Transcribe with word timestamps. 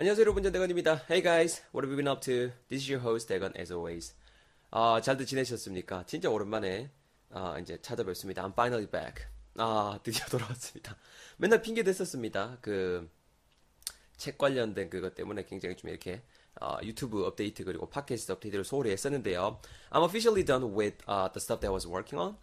안녕하세요 0.00 0.22
여러분 0.22 0.42
전대건입니다. 0.42 1.02
Hey 1.10 1.20
guys, 1.22 1.60
what 1.74 1.86
have 1.86 1.90
you 1.90 1.96
been 1.96 2.08
up 2.08 2.22
to? 2.22 2.54
This 2.70 2.84
is 2.84 2.90
your 2.90 3.06
host 3.06 3.28
대건 3.28 3.52
as 3.54 3.70
always. 3.70 4.14
아, 4.70 4.98
잘들 4.98 5.26
지내셨습니까? 5.26 6.06
진짜 6.06 6.30
오랜만에 6.30 6.90
아, 7.28 7.58
이제 7.58 7.78
찾아뵙습니다. 7.82 8.42
I'm 8.42 8.52
finally 8.52 8.90
back. 8.90 9.26
아, 9.58 10.00
드디어 10.02 10.24
돌아왔습니다. 10.24 10.96
맨날 11.36 11.60
핑계 11.60 11.82
댔었습니다. 11.82 12.56
그 12.62 13.10
책 14.20 14.36
관련된 14.36 14.90
그것 14.90 15.14
때문에 15.14 15.46
굉장히 15.46 15.76
좀 15.76 15.88
이렇게 15.88 16.22
어, 16.60 16.76
유튜브 16.82 17.24
업데이트 17.24 17.64
그리고 17.64 17.88
팟캐스트 17.88 18.32
업데이트를 18.32 18.64
소홀히 18.64 18.90
했었는데요. 18.90 19.58
I'm 19.90 20.04
officially 20.04 20.44
done 20.44 20.76
with 20.76 20.98
uh, 21.08 21.32
the 21.32 21.40
stuff 21.40 21.60
that 21.60 21.68
I 21.68 21.72
was 21.72 21.88
working 21.88 22.20
on. 22.20 22.36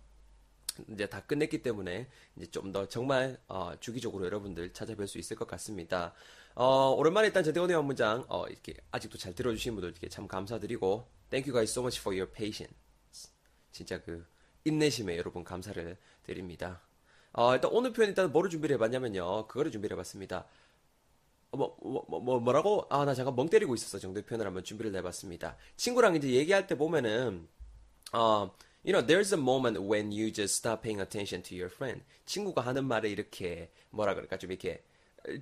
이제 0.89 1.07
다 1.07 1.21
끝냈기 1.21 1.61
때문에 1.63 2.07
이제 2.35 2.45
좀 2.51 2.71
더 2.71 2.87
정말 2.87 3.37
어, 3.47 3.71
주기적으로 3.79 4.25
여러분들 4.25 4.73
찾아뵐 4.73 5.07
수 5.07 5.17
있을 5.17 5.35
것 5.37 5.47
같습니다. 5.47 6.13
어, 6.55 6.89
오랜만에 6.97 7.27
일단 7.27 7.43
전대원의 7.43 7.75
원문장 7.77 8.25
어, 8.29 8.45
이렇게 8.47 8.73
아직도 8.91 9.17
잘 9.17 9.33
들어주신 9.33 9.73
분들께 9.75 10.09
참 10.09 10.27
감사드리고 10.27 11.07
Thank 11.29 11.49
you 11.49 11.53
guys 11.53 11.71
so 11.71 11.81
much 11.81 11.99
for 11.99 12.17
your 12.17 12.31
patience. 12.31 12.75
진짜 13.71 14.01
그 14.01 14.25
인내심에 14.65 15.17
여러분 15.17 15.43
감사를 15.43 15.97
드립니다. 16.23 16.81
어, 17.33 17.53
일단 17.53 17.71
오늘 17.71 17.93
표현 17.93 18.09
일단 18.09 18.31
뭐를 18.31 18.49
준비를 18.49 18.73
해봤냐면요. 18.75 19.47
그거를 19.47 19.71
준비를 19.71 19.95
해봤습니다. 19.95 20.45
어, 21.51 21.57
뭐, 21.57 21.77
뭐, 21.81 22.05
뭐, 22.09 22.19
뭐, 22.19 22.39
뭐라고? 22.39 22.85
아, 22.89 23.05
나 23.05 23.13
잠깐 23.13 23.35
멍 23.35 23.47
때리고 23.49 23.73
있었어 23.75 23.99
정도의 23.99 24.25
표현을 24.25 24.45
한번 24.45 24.63
준비를 24.63 24.93
해봤습니다. 24.95 25.55
친구랑 25.77 26.15
이제 26.15 26.29
얘기할 26.31 26.67
때 26.67 26.75
보면은, 26.77 27.47
어, 28.13 28.51
you 28.87 28.93
know, 28.93 29.01
there's 29.05 29.33
a 29.33 29.37
moment 29.37 29.83
when 29.83 30.13
you 30.13 30.31
just 30.31 30.55
stop 30.55 30.81
paying 30.83 31.01
attention 31.01 31.43
to 31.43 31.53
your 31.53 31.69
friend. 31.69 32.01
친구가 32.25 32.61
하는 32.61 32.85
말에 32.85 33.09
이렇게, 33.09 33.69
뭐라 33.91 34.15
그럴까, 34.15 34.37
좀 34.37 34.49
이렇게, 34.51 34.81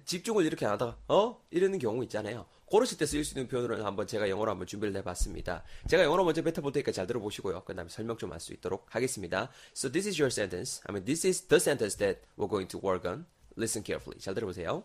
집중을 0.05 0.45
이렇게 0.45 0.65
안 0.65 0.71
하다가, 0.73 0.97
어? 1.09 1.39
이러는 1.51 1.77
경우 1.77 2.03
있잖아요. 2.05 2.47
그러실 2.71 2.97
때 2.97 3.05
쓰일 3.05 3.23
수 3.23 3.35
있는 3.37 3.47
표현으로 3.47 3.85
한번 3.85 4.07
제가 4.07 4.27
영어로 4.27 4.49
한번 4.49 4.65
준비를 4.65 4.95
해봤습니다. 4.95 5.63
제가 5.87 6.03
영어로 6.03 6.25
먼저 6.25 6.41
뱉어볼 6.41 6.71
테니까 6.71 6.91
잘 6.91 7.05
들어보시고요. 7.05 7.63
그 7.63 7.75
다음에 7.75 7.87
설명 7.89 8.17
좀 8.17 8.31
할 8.31 8.39
수 8.39 8.51
있도록 8.53 8.87
하겠습니다. 8.89 9.51
So 9.75 9.91
this 9.91 10.07
is 10.07 10.19
your 10.19 10.31
sentence. 10.33 10.81
I 10.87 10.91
mean, 10.95 11.05
this 11.05 11.27
is 11.27 11.43
the 11.47 11.59
sentence 11.59 11.95
that 11.99 12.21
we're 12.35 12.49
going 12.49 12.67
to 12.69 12.79
work 12.81 13.07
on. 13.07 13.27
Listen 13.55 13.83
carefully. 13.85 14.19
잘 14.19 14.33
들어보세요. 14.33 14.83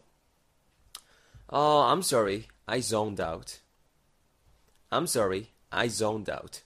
Oh, 1.48 1.82
I'm 1.90 2.00
sorry. 2.02 2.46
I 2.66 2.80
zoned 2.80 3.18
out. 3.20 3.60
I'm 4.90 5.06
sorry. 5.06 5.48
I 5.70 5.88
zoned 5.88 6.28
out. 6.30 6.60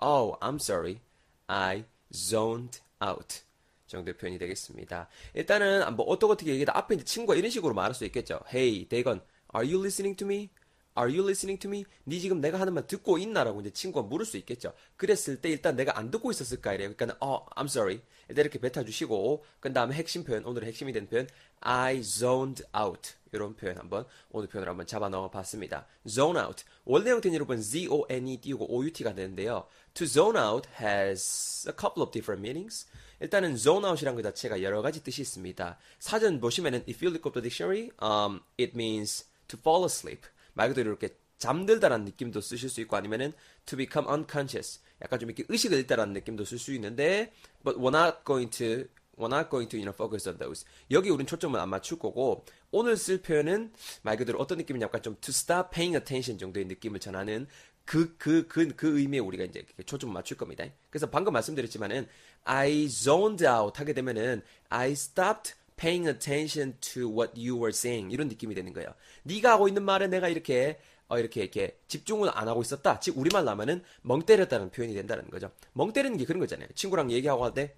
Oh, 0.00 0.38
I'm 0.40 0.56
sorry. 0.58 1.02
I 1.50 1.84
zoned 2.12 2.80
out. 3.04 3.40
정도의 3.88 4.16
표현이 4.16 4.38
되겠습니다. 4.38 5.08
일단은 5.34 5.96
뭐 5.96 6.06
어떻게 6.06 6.32
어떻게 6.32 6.50
얘기다 6.52 6.76
앞에 6.76 6.94
이제 6.94 7.04
친구가 7.04 7.36
이런 7.36 7.50
식으로 7.50 7.74
말할 7.74 7.92
수 7.92 8.04
있겠죠. 8.04 8.38
Hey, 8.54 8.86
대건, 8.88 9.20
are 9.52 9.68
you 9.68 9.80
listening 9.80 10.16
to 10.16 10.24
me? 10.24 10.50
Are 10.96 11.10
you 11.10 11.24
listening 11.24 11.60
to 11.60 11.68
me? 11.68 11.84
네 12.04 12.20
지금 12.20 12.40
내가 12.40 12.60
하는 12.60 12.72
말 12.72 12.86
듣고 12.86 13.18
있나라고 13.18 13.60
이제 13.62 13.70
친구가 13.70 14.06
물을 14.06 14.24
수 14.24 14.36
있겠죠. 14.36 14.72
그랬을 14.96 15.40
때 15.40 15.48
일단 15.48 15.74
내가 15.74 15.98
안 15.98 16.12
듣고 16.12 16.30
있었을까 16.30 16.74
이래요. 16.74 16.94
그러니까 16.96 17.16
어, 17.20 17.44
I'm 17.46 17.64
sorry. 17.64 18.00
이렇게 18.28 18.60
뱉어주시고 18.60 19.44
그 19.58 19.72
다음에 19.72 19.96
핵심 19.96 20.22
표현, 20.22 20.44
오늘의 20.44 20.68
핵심이 20.68 20.92
된 20.92 21.08
표현, 21.08 21.26
I 21.58 22.00
zoned 22.02 22.62
out. 22.76 23.14
이런 23.32 23.54
표현 23.54 23.78
한번 23.78 24.04
오늘 24.30 24.48
표현을 24.48 24.68
한번 24.68 24.86
잡아 24.86 25.08
넣어 25.08 25.30
봤습니다. 25.30 25.86
Zone 26.08 26.38
out. 26.38 26.64
원래 26.84 27.10
형태는 27.10 27.34
여러분 27.34 27.60
Z-O-N-E 27.60 28.40
띄우고 28.40 28.66
O-U-T가 28.74 29.14
되는데요. 29.14 29.66
To 29.94 30.06
zone 30.06 30.38
out 30.38 30.68
has 30.80 31.66
a 31.68 31.74
couple 31.78 32.02
of 32.02 32.10
different 32.12 32.40
meanings. 32.40 32.86
일단은 33.20 33.56
zone 33.56 33.86
out이란 33.86 34.14
것 34.14 34.22
자체가 34.22 34.62
여러 34.62 34.82
가지 34.82 35.02
뜻이 35.02 35.22
있습니다. 35.22 35.78
사전 35.98 36.40
보시면은 36.40 36.84
if 36.88 37.04
you 37.04 37.12
look 37.12 37.26
up 37.26 37.32
the 37.32 37.42
dictionary, 37.42 37.90
um, 38.02 38.40
it 38.58 38.72
means 38.74 39.26
to 39.48 39.58
fall 39.58 39.84
asleep. 39.84 40.22
말 40.54 40.68
그대로 40.68 40.90
이렇게 40.90 41.16
잠들다라는 41.38 42.04
느낌도 42.04 42.40
쓰실 42.40 42.68
수 42.68 42.80
있고 42.82 42.96
아니면은 42.96 43.32
to 43.66 43.76
become 43.76 44.08
unconscious. 44.10 44.80
약간 45.02 45.18
좀 45.18 45.30
이렇게 45.30 45.44
의식을 45.48 45.78
잃다라는 45.78 46.12
느낌도 46.14 46.44
쓸 46.44 46.58
수 46.58 46.72
있는데 46.74 47.32
but 47.64 47.78
we're 47.78 47.94
not 47.94 48.18
going 48.24 48.50
to 48.50 48.84
we're 49.20 49.28
not 49.28 49.50
going 49.50 49.68
to 49.68 49.78
you 49.78 49.84
know 49.84 49.94
focus 49.94 50.28
on 50.28 50.38
those. 50.38 50.64
여기 50.90 51.10
우린 51.10 51.26
초점을 51.26 51.58
안 51.58 51.68
맞출 51.68 51.98
거고 51.98 52.44
오늘 52.70 52.96
쓸 52.96 53.20
표현은 53.22 53.72
말 54.02 54.16
그대로 54.16 54.38
어떤 54.38 54.58
느낌이냐 54.58 54.86
약간 54.86 55.02
좀 55.02 55.16
to 55.20 55.30
stop 55.30 55.70
paying 55.70 55.96
attention 55.96 56.38
정도의 56.38 56.66
느낌을 56.66 57.00
전하는 57.00 57.46
그, 57.90 58.16
그, 58.18 58.46
그, 58.46 58.68
그 58.76 59.00
의미에 59.00 59.18
우리가 59.18 59.42
이제 59.42 59.66
초점을 59.84 60.14
맞출 60.14 60.36
겁니다. 60.36 60.64
그래서 60.90 61.10
방금 61.10 61.32
말씀드렸지만은, 61.32 62.06
I 62.44 62.88
zoned 62.88 63.44
out 63.44 63.78
하게 63.78 63.94
되면은, 63.94 64.42
I 64.68 64.92
stopped 64.92 65.54
paying 65.76 66.08
attention 66.08 66.76
to 66.80 67.10
what 67.10 67.32
you 67.36 67.56
were 67.56 67.70
saying. 67.70 68.12
이런 68.12 68.28
느낌이 68.28 68.54
되는 68.54 68.72
거예요. 68.72 68.94
네가 69.24 69.52
하고 69.52 69.66
있는 69.66 69.82
말에 69.82 70.06
내가 70.06 70.28
이렇게, 70.28 70.78
어, 71.08 71.18
이렇게, 71.18 71.42
이렇게 71.42 71.80
집중을 71.88 72.30
안 72.32 72.46
하고 72.46 72.62
있었다. 72.62 73.00
즉, 73.00 73.18
우리말로 73.18 73.50
하면은, 73.50 73.82
멍 74.02 74.22
때렸다는 74.22 74.70
표현이 74.70 74.94
된다는 74.94 75.28
거죠. 75.28 75.50
멍 75.72 75.92
때리는 75.92 76.16
게 76.16 76.24
그런 76.24 76.38
거잖아요. 76.38 76.68
친구랑 76.76 77.10
얘기하고 77.10 77.44
할 77.44 77.54
때, 77.54 77.74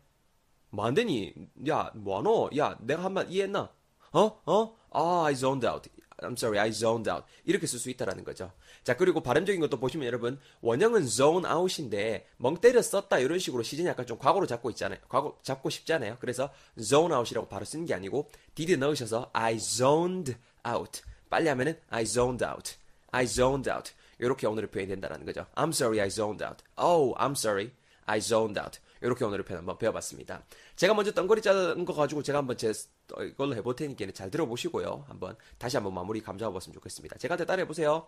뭐 0.73 0.87
안 0.87 0.95
되니? 0.95 1.35
야, 1.69 1.91
뭐하노? 1.95 2.51
야, 2.57 2.77
내가 2.81 3.05
한 3.05 3.13
말 3.13 3.31
이해했나? 3.31 3.71
어? 4.13 4.41
어? 4.47 4.77
아, 4.91 5.25
I 5.27 5.35
zoned 5.35 5.67
out. 5.67 5.89
I'm 6.19 6.33
sorry, 6.33 6.59
I 6.59 6.71
zoned 6.73 7.11
out. 7.11 7.25
이렇게 7.45 7.67
쓸 7.67 7.79
수 7.79 7.91
있다라는 7.91 8.23
거죠. 8.25 8.53
자, 8.85 8.97
그리고 8.97 9.21
발음적인 9.23 9.61
것도 9.61 9.79
보시면 9.81 10.07
여러분, 10.07 10.39
원형은 10.61 11.07
zone 11.07 11.47
out인데, 11.47 12.27
멍 12.37 12.57
때려 12.59 12.81
썼다, 12.81 13.19
이런 13.19 13.39
식으로 13.39 13.63
시즌이 13.63 13.89
약간 13.89 14.07
좀 14.07 14.19
과거로 14.19 14.47
잡고 14.47 14.71
있잖아요. 14.71 14.99
과거, 15.09 15.37
잡고 15.43 15.69
싶잖아요. 15.71 16.19
그래서 16.21 16.51
zone 16.81 17.13
out이라고 17.15 17.49
바로 17.49 17.65
쓰는 17.65 17.87
게 17.87 17.95
아니고, 17.95 18.29
did 18.55 18.77
넣으셔서 18.77 19.31
I 19.33 19.59
zoned 19.59 20.37
out. 20.67 21.03
빨리 21.29 21.49
하면은 21.49 21.79
I 21.91 22.05
zoned 22.05 22.45
out. 22.45 22.75
I 23.11 23.27
zoned 23.27 23.69
out. 23.69 23.93
이렇게 24.19 24.47
오늘의 24.47 24.71
표현이 24.71 24.89
된다는 24.89 25.27
거죠. 25.27 25.47
I'm 25.57 25.71
sorry, 25.71 26.01
I 26.01 26.09
zoned 26.09 26.45
out. 26.45 26.63
Oh, 26.79 27.15
I'm 27.17 27.33
sorry, 27.33 27.73
I 28.07 28.21
zoned 28.21 28.61
out. 28.61 28.79
이렇게 29.03 29.25
오늘의 29.25 29.45
표현 29.45 29.59
한번 29.59 29.77
배워봤습니다. 29.79 30.45
제가 30.77 30.95
먼저 30.95 31.13
덩거리 31.13 31.43
짜는 31.43 31.85
거 31.85 31.93
가지고 31.93 32.23
제가 32.23 32.39
한번 32.39 32.57
제 32.57 32.73
이걸로 33.21 33.55
해볼 33.57 33.75
테니까 33.77 34.11
잘 34.13 34.31
들어보시고요. 34.31 35.05
한번 35.09 35.37
다시 35.59 35.77
한번 35.77 35.93
마무리 35.95 36.21
감사해봤으면 36.21 36.75
좋겠습니다. 36.75 37.19
제가 37.19 37.33
한테 37.33 37.45
따라해보세요. 37.45 38.07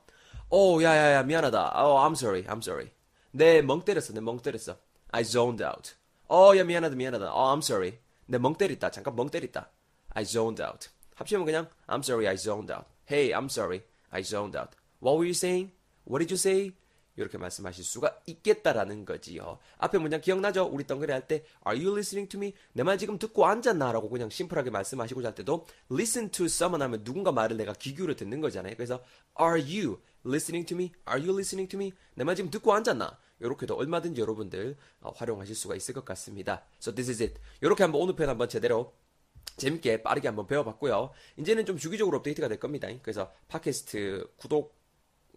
오, 0.50 0.82
야야야 0.82 1.24
미안하다. 1.24 1.72
어, 1.74 1.84
oh, 1.84 2.06
I'm 2.06 2.12
sorry, 2.12 2.44
I'm 2.44 2.58
sorry. 2.58 2.90
내멍 3.32 3.84
때렸어, 3.84 4.12
내멍 4.12 4.38
때렸어. 4.38 4.76
I 5.10 5.24
zoned 5.24 5.64
out. 5.64 5.94
어, 6.28 6.56
야 6.56 6.64
미안하다, 6.64 6.94
미안하다. 6.94 7.32
어, 7.32 7.54
I'm 7.54 7.58
sorry. 7.58 7.98
내멍 8.26 8.54
때렸다. 8.54 8.90
잠깐 8.90 9.16
멍 9.16 9.28
때렸다. 9.28 9.70
I 10.10 10.24
zoned 10.24 10.62
out. 10.62 10.88
합치면 11.16 11.44
그냥 11.44 11.68
I'm 11.86 12.00
sorry, 12.00 12.28
I 12.28 12.36
zoned 12.36 12.72
out. 12.72 12.86
Hey, 13.10 13.32
I'm 13.32 13.46
sorry, 13.46 13.82
I 14.10 14.22
zoned 14.22 14.56
out. 14.56 14.76
What 15.00 15.18
were 15.18 15.26
you 15.26 15.34
saying? 15.34 15.72
What 16.06 16.24
did 16.24 16.30
you 16.30 16.38
say? 16.38 16.72
이렇게 17.16 17.38
말씀하실 17.38 17.84
수가 17.84 18.20
있겠다라는 18.26 19.04
거지요. 19.04 19.58
앞에 19.78 19.98
문장 19.98 20.20
기억나죠? 20.20 20.64
우리 20.64 20.86
덩그리 20.86 21.12
할 21.12 21.26
때 21.26 21.44
Are 21.66 21.78
you 21.78 21.92
listening 21.92 22.28
to 22.28 22.38
me? 22.38 22.54
내 22.72 22.82
말 22.82 22.98
지금 22.98 23.18
듣고 23.18 23.46
앉았나? 23.46 23.92
라고 23.92 24.08
그냥 24.08 24.30
심플하게 24.30 24.70
말씀하시고자 24.70 25.28
할 25.28 25.34
때도 25.34 25.66
listen 25.90 26.30
to 26.30 26.46
someone 26.46 26.82
하면 26.82 27.04
누군가 27.04 27.32
말을 27.32 27.56
내가 27.56 27.72
귀 27.74 27.94
기울여 27.94 28.14
듣는 28.16 28.40
거잖아요. 28.40 28.74
그래서 28.76 29.02
Are 29.40 29.60
you 29.60 30.00
listening 30.26 30.66
to 30.66 30.76
me? 30.76 30.92
Are 31.08 31.20
you 31.20 31.32
listening 31.32 31.68
to 31.70 31.78
me? 31.78 31.92
내 32.14 32.24
말 32.24 32.34
지금 32.36 32.50
듣고 32.50 32.72
앉았나? 32.72 33.18
이렇게도 33.40 33.74
얼마든지 33.76 34.20
여러분들 34.20 34.76
어, 35.00 35.10
활용하실 35.14 35.54
수가 35.54 35.74
있을 35.76 35.94
것 35.94 36.04
같습니다. 36.04 36.64
So 36.80 36.94
this 36.94 37.10
is 37.10 37.22
it. 37.22 37.40
이렇게 37.60 37.82
한번 37.82 38.00
오늘 38.00 38.14
표현 38.16 38.30
한번 38.30 38.48
제대로 38.48 38.94
재밌게 39.56 40.02
빠르게 40.02 40.26
한번 40.28 40.46
배워봤고요. 40.46 41.10
이제는 41.36 41.64
좀 41.66 41.76
주기적으로 41.76 42.18
업데이트가 42.18 42.48
될 42.48 42.58
겁니다. 42.58 42.88
그래서 43.02 43.30
팟캐스트 43.48 44.32
구독 44.36 44.74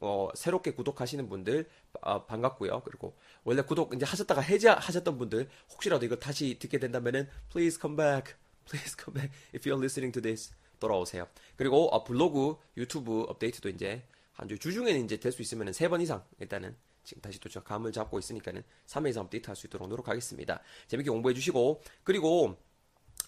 어, 0.01 0.29
새롭게 0.35 0.71
구독하시는 0.71 1.27
분들 1.29 1.69
아, 2.01 2.25
반갑고요. 2.25 2.81
그리고 2.85 3.15
원래 3.43 3.61
구독 3.61 3.93
이제 3.93 4.05
하셨다가 4.05 4.41
해제하셨던 4.41 5.17
분들 5.17 5.49
혹시라도 5.71 6.05
이거 6.05 6.15
다시 6.15 6.57
듣게 6.59 6.77
된다면은 6.79 7.27
please 7.49 7.79
come 7.81 7.95
back, 7.97 8.35
please 8.69 8.95
come 8.97 9.13
back 9.19 9.31
if 9.55 9.67
you're 9.69 9.79
listening 9.79 10.13
to 10.13 10.21
this 10.21 10.53
돌아오세요. 10.79 11.27
그리고 11.55 11.87
어, 11.89 12.03
블로그, 12.03 12.57
유튜브 12.77 13.21
업데이트도 13.27 13.69
이제 13.69 14.03
한 14.33 14.47
주 14.47 14.59
주중에는 14.59 15.03
이제 15.05 15.17
될 15.17 15.31
수 15.31 15.41
있으면 15.41 15.73
세번 15.73 15.99
이상 16.01 16.23
일단은 16.39 16.75
지금 17.03 17.21
다시 17.21 17.39
또저 17.39 17.63
감을 17.63 17.91
잡고 17.91 18.19
있으니까는 18.19 18.63
3회 18.85 19.09
이상 19.09 19.23
업데이트 19.23 19.47
할 19.47 19.55
수 19.55 19.65
있도록 19.65 19.87
노력하겠습니다. 19.89 20.61
재밌게 20.87 21.09
공부해 21.09 21.33
주시고 21.33 21.81
그리고 22.03 22.55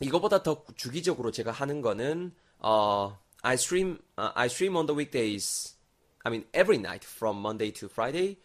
이거보다 0.02 0.44
더 0.44 0.64
주기적으로 0.76 1.32
제가 1.32 1.52
하는 1.52 1.82
거는 1.82 2.34
어 2.60 3.18
I 3.42 3.56
stream 3.56 3.98
uh, 4.20 4.32
I 4.36 4.46
stream 4.46 4.76
on 4.76 4.86
the 4.86 4.96
weekdays 4.96 5.76
I 6.26 6.30
mean 6.30 6.46
every 6.54 6.78
night 6.78 7.06
from 7.06 7.40
Monday 7.40 7.72
to 7.74 7.88
Friday 7.88 8.38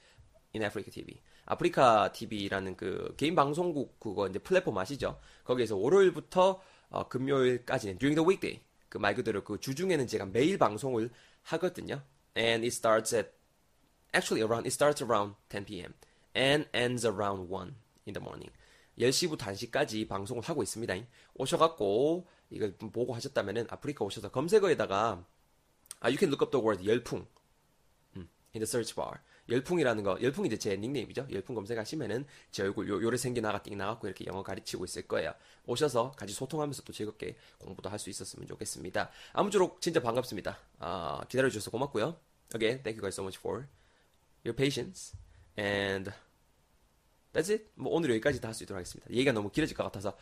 in 0.55 0.63
Africa 0.63 0.91
TV. 0.91 1.21
아프리카 1.47 2.11
TV라는 2.13 2.77
그 2.77 3.15
개인 3.17 3.35
방송국 3.35 3.99
그거 4.01 4.27
이제 4.29 4.39
플랫폼 4.39 4.79
아시죠? 4.79 5.19
거기에서 5.45 5.77
월요일부터 5.77 6.61
어, 6.91 7.09
금요일까지는 7.09 7.99
during 7.99 8.15
the 8.15 8.27
weekday 8.27 8.63
그 8.89 8.99
말 8.99 9.15
그대로 9.17 9.43
그 9.43 9.59
주중에는 9.59 10.07
제가 10.07 10.27
매일 10.27 10.57
방송을 10.57 11.11
하거든요. 11.43 12.01
And 12.37 12.65
it 12.65 12.69
starts 12.69 13.15
at 13.15 13.31
actually 14.15 14.43
around 14.43 14.67
it 14.67 14.73
starts 14.73 15.03
around 15.03 15.35
10 15.49 15.65
p.m. 15.67 15.95
and 16.37 16.69
ends 16.73 17.05
around 17.05 17.51
1 17.51 17.75
in 18.07 18.15
the 18.15 18.23
morning. 18.23 18.53
10시부터 18.97 19.51
1시까지 19.53 20.07
방송을 20.07 20.45
하고 20.45 20.63
있습니다. 20.63 20.95
오셔갖고 21.35 22.29
이걸 22.51 22.77
보고 22.77 23.13
하셨다면은 23.15 23.67
아프리카 23.69 24.05
오셔서 24.05 24.31
검색어에다가 24.31 25.25
Uh, 26.05 26.11
you 26.11 26.19
can 26.19 26.29
look 26.29 26.43
up 26.43 26.51
the 26.51 26.61
word 26.63 26.85
열풍 26.87 27.19
음, 27.21 27.27
in 28.55 28.61
the 28.61 28.63
search 28.65 28.95
bar. 28.95 29.19
열풍이라는 29.49 30.03
거, 30.05 30.19
열풍이 30.23 30.47
이제 30.49 30.57
제 30.57 30.77
닉네임이죠. 30.77 31.27
열풍 31.31 31.55
검색하시면은 31.55 32.25
제 32.51 32.63
얼굴 32.63 32.89
요, 32.89 33.03
요래 33.03 33.17
생겨나가 33.17 33.63
띵 33.63 33.77
나갔고 33.77 34.07
이렇게 34.07 34.25
영어 34.27 34.43
가르치고 34.43 34.85
있을 34.87 35.07
거예요. 35.07 35.35
오셔서 35.67 36.13
같이 36.13 36.33
소통하면서 36.33 36.83
또 36.83 36.93
즐겁게 36.93 37.37
공부도 37.59 37.91
할 37.91 37.99
수 37.99 38.09
있었으면 38.11 38.47
좋겠습니다. 38.49 39.11
아무쪼록 39.35 39.81
진짜 39.81 40.01
반갑습니다. 40.01 40.59
아, 40.79 41.21
기다려주셔서 41.29 41.71
고맙고요. 41.71 42.17
Again, 42.55 42.83
thank 42.83 42.97
you 42.97 43.03
guys 43.03 43.15
so 43.15 43.23
much 43.23 43.39
for 43.39 43.67
your 44.47 44.57
patience. 44.57 45.15
And 45.59 46.11
that's 47.33 47.51
it. 47.51 47.67
뭐 47.75 47.93
오늘 47.93 48.11
여기까지 48.11 48.41
다 48.41 48.49
할 48.49 48.55
수 48.55 48.65
있도록 48.65 48.79
하겠습니다. 48.79 49.11
얘기가 49.11 49.33
너무 49.33 49.51
길어질 49.51 49.77
것 49.77 49.83
같아서 49.85 50.17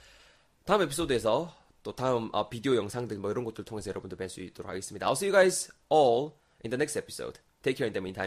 다음 0.64 0.82
에피소드에서 0.82 1.54
또 1.82 1.94
다음 1.94 2.30
아, 2.32 2.48
비디오 2.48 2.74
영상들 2.76 3.18
뭐 3.18 3.30
이런 3.30 3.44
것들 3.44 3.64
통해서 3.64 3.90
여러분들 3.90 4.16
뵐 4.18 4.28
수 4.28 4.40
있도록 4.40 4.68
하겠습니다. 4.70 5.06
I'll 5.06 5.12
see 5.16 5.28
you 5.28 5.32
guys 5.32 5.70
all 5.92 6.32
in 6.64 6.70
the 6.70 6.76
next 6.76 6.98
episode. 6.98 7.40
Take 7.62 7.76
care 7.76 7.86
in 7.86 7.92
the 7.92 8.00
meantime. 8.02 8.20